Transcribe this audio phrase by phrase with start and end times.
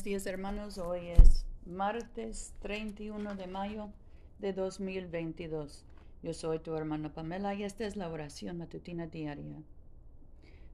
[0.00, 3.90] Buenos días hermanos, hoy es martes 31 de mayo
[4.38, 5.84] de 2022.
[6.22, 9.62] Yo soy tu hermana Pamela y esta es la oración matutina diaria.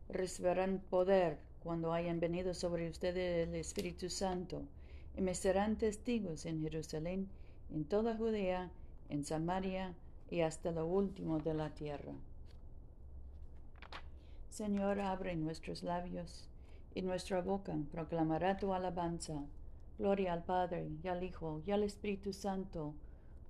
[0.09, 4.63] Recibirán poder cuando hayan venido sobre ustedes el Espíritu Santo
[5.17, 7.29] y me serán testigos en Jerusalén,
[7.75, 8.71] en toda Judea,
[9.09, 9.93] en Samaria
[10.31, 12.13] y hasta lo último de la tierra.
[14.51, 16.49] Señor, abre nuestros labios
[16.97, 19.45] y nuestra boca proclamará tu alabanza.
[19.99, 22.95] Gloria al Padre, y al Hijo, y al Espíritu Santo,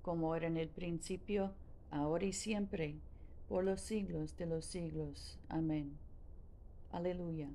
[0.01, 1.53] como era en el principio,
[1.89, 2.99] ahora y siempre,
[3.47, 5.39] por los siglos de los siglos.
[5.47, 5.97] Amén.
[6.91, 7.47] Aleluya.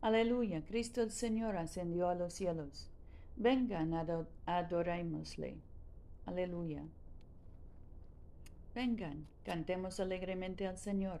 [0.00, 0.64] Aleluya.
[0.64, 2.90] Cristo el Señor ascendió a los cielos.
[3.36, 3.94] Vengan,
[4.44, 5.56] adorémosle.
[6.26, 6.82] Aleluya.
[8.74, 11.20] Vengan, cantemos alegremente al Señor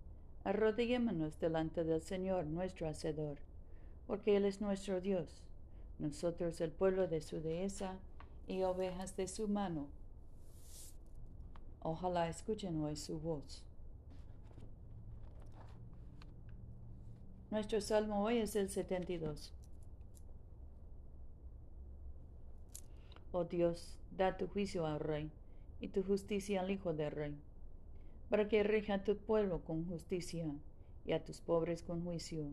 [0.43, 3.37] Arrodillémonos delante del Señor, nuestro Hacedor,
[4.07, 5.43] porque Él es nuestro Dios,
[5.99, 7.99] nosotros el pueblo de su dehesa
[8.47, 9.87] y ovejas de su mano.
[11.83, 13.63] Ojalá escuchen hoy su voz.
[17.51, 19.53] Nuestro salmo hoy es el 72.
[23.31, 25.29] Oh Dios, da tu juicio al rey
[25.79, 27.50] y tu justicia al hijo del rey
[28.31, 30.55] para que rija a tu pueblo con justicia
[31.05, 32.45] y a tus pobres con juicio,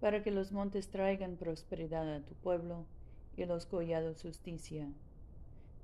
[0.00, 2.86] para que los montes traigan prosperidad a tu pueblo
[3.36, 4.88] y los collados justicia.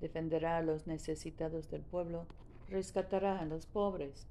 [0.00, 2.24] Defenderá a los necesitados del pueblo,
[2.70, 4.26] rescatará a los pobres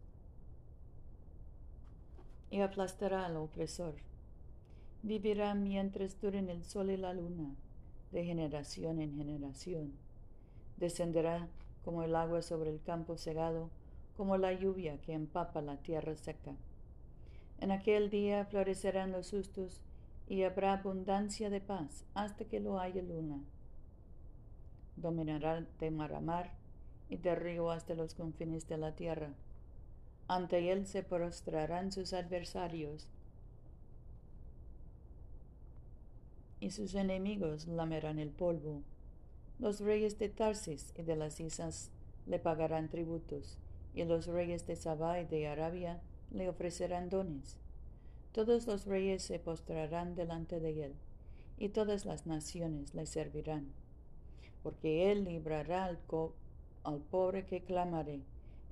[2.50, 3.94] y aplastará al opresor.
[5.04, 7.56] Vivirá mientras duren el sol y la luna,
[8.12, 9.94] de generación en generación.
[10.78, 11.48] Descenderá
[11.86, 13.70] como el agua sobre el campo segado,
[14.18, 16.54] como la lluvia que empapa la tierra seca.
[17.60, 19.82] En aquel día florecerán los sustos
[20.28, 23.40] y habrá abundancia de paz hasta que lo haya luna.
[24.96, 26.52] Dominará de mar a mar
[27.10, 29.34] y de río hasta los confines de la tierra.
[30.28, 33.08] Ante él se prostrarán sus adversarios
[36.60, 38.82] y sus enemigos lamerán el polvo.
[39.60, 41.92] Los reyes de Tarsis y de las islas
[42.26, 43.58] le pagarán tributos
[43.94, 47.58] y los reyes de Sabá y de Arabia le ofrecerán dones.
[48.32, 50.94] Todos los reyes se postrarán delante de él,
[51.58, 53.72] y todas las naciones le servirán,
[54.64, 56.00] porque él librará al,
[56.84, 58.22] al pobre que clamare,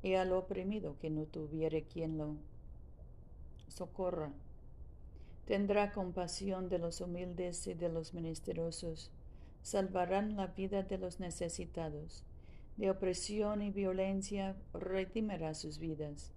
[0.04, 2.36] y al oprimido que no tuviere quien lo
[3.68, 4.32] socorra.
[5.46, 9.12] Tendrá compasión de los humildes y de los menesterosos,
[9.62, 12.24] salvarán la vida de los necesitados
[12.82, 16.32] de opresión y violencia redimirá sus vidas,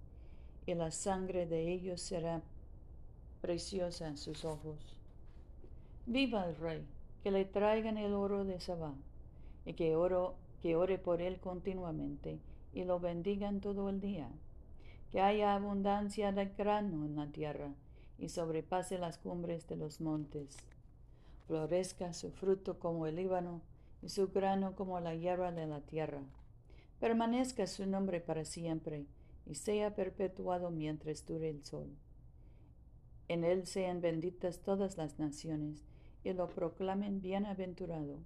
[0.67, 2.43] y la sangre de ellos será
[3.41, 5.01] preciosa en sus ojos.
[6.05, 6.85] Viva el rey,
[7.23, 8.93] que le traigan el oro de Sabá,
[9.65, 12.37] y que, oro, que ore por él continuamente,
[12.75, 14.29] y lo bendigan todo el día.
[15.11, 17.73] Que haya abundancia de grano en la tierra,
[18.19, 20.57] y sobrepase las cumbres de los montes.
[21.47, 23.61] Florezca su fruto como el Líbano,
[24.01, 26.23] y su grano como la hierba de la tierra.
[26.99, 29.05] Permanezca su nombre para siempre,
[29.45, 31.95] y sea perpetuado mientras dure el sol.
[33.27, 35.83] En él sean benditas todas las naciones,
[36.23, 38.19] y lo proclamen bienaventurado.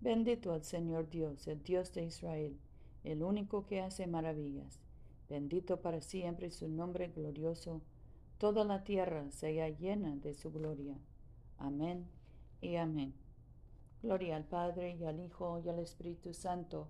[0.00, 2.58] Bendito al Señor Dios, el Dios de Israel,
[3.04, 4.80] el único que hace maravillas.
[5.28, 7.82] Bendito para siempre su nombre glorioso.
[8.38, 10.96] Toda la tierra sea llena de su gloria.
[11.58, 12.06] Amén
[12.62, 13.14] y amén.
[14.02, 16.88] Gloria al Padre y al Hijo y al Espíritu Santo,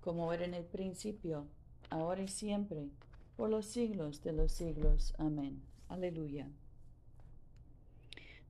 [0.00, 1.46] como era en el principio,
[1.88, 2.88] ahora y siempre,
[3.36, 5.14] por los siglos de los siglos.
[5.18, 5.62] Amén.
[5.88, 6.50] Aleluya.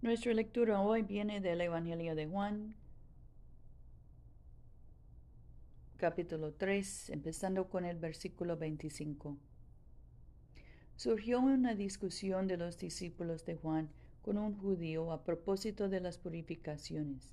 [0.01, 2.75] Nuestra lectura hoy viene del Evangelio de Juan,
[5.99, 9.37] capítulo 3, empezando con el versículo 25.
[10.97, 13.91] Surgió una discusión de los discípulos de Juan
[14.27, 17.33] con un judío a propósito de las purificaciones.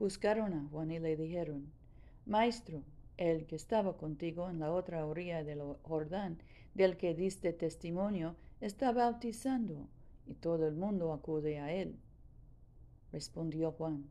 [0.00, 1.70] Buscaron a Juan y le dijeron,
[2.26, 2.82] Maestro,
[3.16, 6.42] el que estaba contigo en la otra orilla del Jordán,
[6.74, 9.86] del que diste testimonio, está bautizando,
[10.26, 11.94] y todo el mundo acude a él.
[13.12, 14.10] Respondió Juan,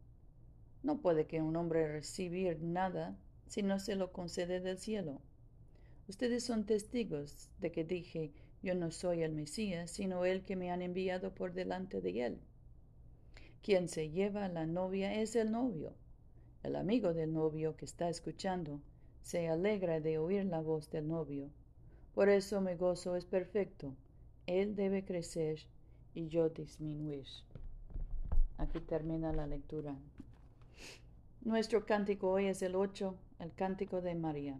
[0.84, 3.18] no puede que un hombre recibir nada
[3.48, 5.20] si no se lo concede del cielo.
[6.08, 8.32] Ustedes son testigos de que dije,
[8.68, 12.42] yo no soy el Mesías, sino el que me han enviado por delante de él.
[13.62, 15.94] Quien se lleva a la novia es el novio.
[16.64, 18.82] El amigo del novio que está escuchando
[19.22, 21.50] se alegra de oír la voz del novio.
[22.14, 23.96] Por eso mi gozo es perfecto.
[24.48, 25.60] Él debe crecer
[26.14, 27.26] y yo disminuir.
[28.58, 29.96] Aquí termina la lectura.
[31.40, 34.60] Nuestro cántico hoy es el 8, el cántico de María.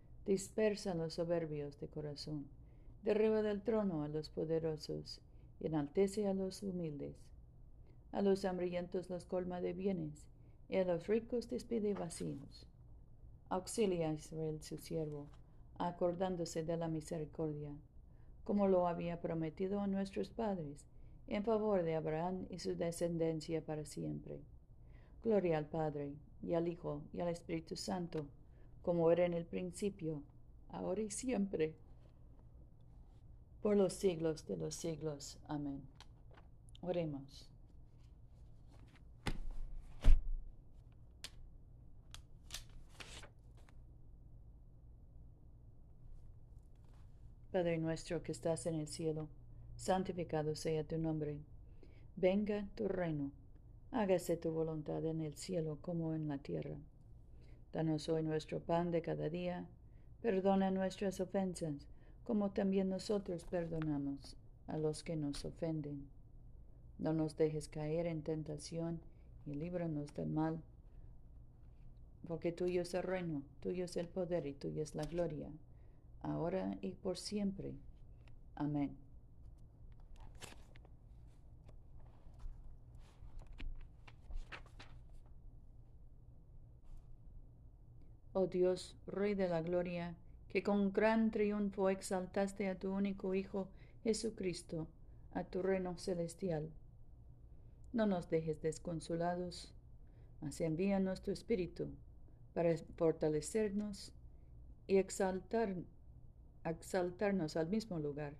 [0.25, 2.47] dispersa a los soberbios de corazón,
[3.03, 5.21] derriba del trono a los poderosos
[5.59, 7.15] y enaltece a los humildes.
[8.11, 10.27] A los hambrientos los colma de bienes,
[10.69, 12.67] y a los ricos despide vacíos.
[13.49, 15.27] Auxilia a Israel su siervo,
[15.77, 17.75] acordándose de la misericordia
[18.43, 20.85] como lo había prometido a nuestros padres,
[21.27, 24.41] en favor de Abraham y su descendencia para siempre.
[25.23, 28.25] Gloria al Padre, y al Hijo, y al Espíritu Santo,
[28.81, 30.23] como era en el principio,
[30.69, 31.75] ahora y siempre,
[33.61, 35.37] por los siglos de los siglos.
[35.47, 35.81] Amén.
[36.81, 37.47] Oremos.
[47.51, 49.27] Padre nuestro que estás en el cielo,
[49.75, 51.37] santificado sea tu nombre.
[52.15, 53.31] Venga tu reino,
[53.91, 56.77] hágase tu voluntad en el cielo como en la tierra.
[57.73, 59.65] Danos hoy nuestro pan de cada día,
[60.21, 61.87] perdona nuestras ofensas,
[62.23, 64.35] como también nosotros perdonamos
[64.67, 66.07] a los que nos ofenden.
[66.99, 69.01] No nos dejes caer en tentación
[69.45, 70.61] y líbranos del mal,
[72.27, 75.51] porque tuyo es el reino, tuyo es el poder y tuya es la gloria
[76.23, 77.73] ahora y por siempre.
[78.55, 78.95] Amén.
[88.33, 90.15] Oh Dios, Rey de la Gloria,
[90.47, 93.67] que con gran triunfo exaltaste a tu único Hijo,
[94.03, 94.87] Jesucristo,
[95.33, 96.71] a tu reino celestial.
[97.91, 99.73] No nos dejes desconsolados,
[100.39, 101.89] mas envíanos tu Espíritu
[102.53, 104.13] para fortalecernos
[104.87, 105.75] y exaltar
[106.63, 108.33] exaltarnos al mismo lugar,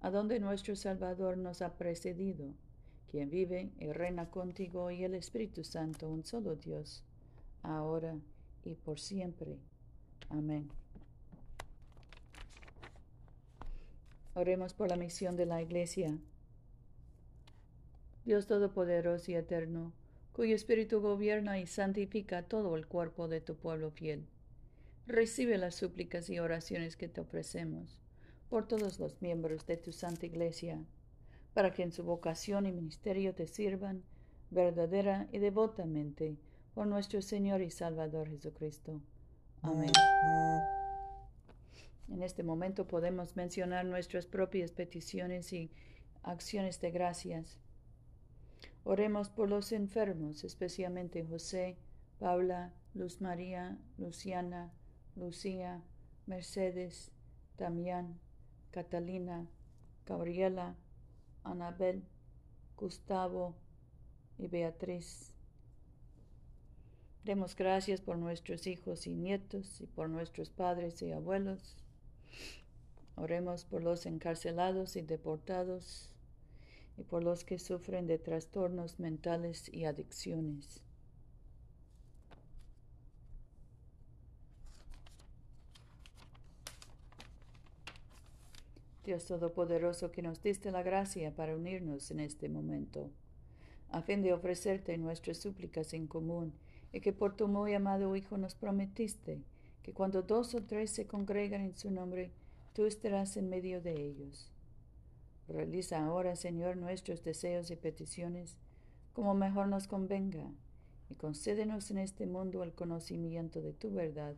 [0.00, 2.54] a donde nuestro Salvador nos ha precedido,
[3.10, 7.04] quien vive y reina contigo y el Espíritu Santo, un solo Dios,
[7.62, 8.16] ahora
[8.84, 9.58] por siempre.
[10.28, 10.68] Amén.
[14.34, 16.18] Oremos por la misión de la Iglesia.
[18.24, 19.92] Dios Todopoderoso y Eterno,
[20.32, 24.26] cuyo Espíritu gobierna y santifica todo el cuerpo de tu pueblo fiel
[25.06, 27.98] Recibe las súplicas y oraciones que te ofrecemos
[28.50, 30.84] por todos los miembros de tu Santa Iglesia,
[31.54, 34.02] para que en su vocación y ministerio te sirvan
[34.50, 36.36] verdadera y devotamente
[36.78, 39.00] por nuestro Señor y Salvador Jesucristo.
[39.62, 39.90] Amén.
[42.08, 45.72] En este momento podemos mencionar nuestras propias peticiones y
[46.22, 47.58] acciones de gracias.
[48.84, 51.76] Oremos por los enfermos, especialmente José,
[52.20, 54.72] Paula, Luz María, Luciana,
[55.16, 55.82] Lucía,
[56.26, 57.10] Mercedes,
[57.56, 58.20] Damián,
[58.70, 59.48] Catalina,
[60.06, 60.76] Gabriela,
[61.42, 62.04] Anabel,
[62.76, 63.56] Gustavo
[64.38, 65.34] y Beatriz.
[67.28, 71.76] Demos gracias por nuestros hijos y nietos y por nuestros padres y abuelos.
[73.16, 76.08] Oremos por los encarcelados y deportados
[76.96, 80.80] y por los que sufren de trastornos mentales y adicciones.
[89.04, 93.10] Dios Todopoderoso, que nos diste la gracia para unirnos en este momento,
[93.90, 96.54] a fin de ofrecerte nuestras súplicas en común,
[96.92, 99.42] y que por tu muy amado Hijo nos prometiste
[99.82, 102.32] que cuando dos o tres se congregan en su nombre,
[102.74, 104.50] tú estarás en medio de ellos.
[105.48, 108.58] Realiza ahora, Señor, nuestros deseos y peticiones
[109.14, 110.48] como mejor nos convenga,
[111.10, 114.36] y concédenos en este mundo el conocimiento de tu verdad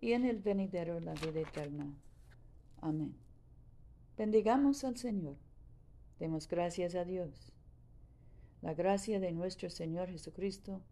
[0.00, 1.92] y en el venidero la vida eterna.
[2.80, 3.16] Amén.
[4.16, 5.36] Bendigamos al Señor.
[6.18, 7.52] Demos gracias a Dios.
[8.60, 10.82] La gracia de nuestro Señor Jesucristo,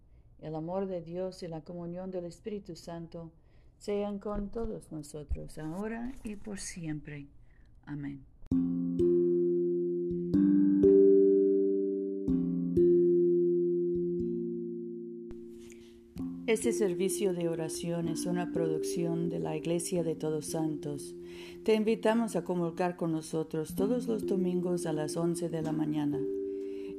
[0.43, 3.31] el amor de Dios y la comunión del Espíritu Santo
[3.79, 7.29] sean con todos nosotros, ahora y por siempre.
[7.85, 8.25] Amén.
[16.47, 21.15] Este servicio de oración es una producción de la Iglesia de Todos Santos.
[21.63, 26.19] Te invitamos a comulgar con nosotros todos los domingos a las 11 de la mañana